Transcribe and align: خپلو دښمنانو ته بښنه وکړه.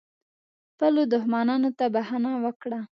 خپلو 0.71 1.01
دښمنانو 1.13 1.69
ته 1.77 1.85
بښنه 1.93 2.31
وکړه. 2.43 2.79